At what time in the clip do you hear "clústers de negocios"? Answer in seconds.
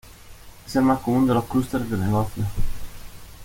1.45-2.47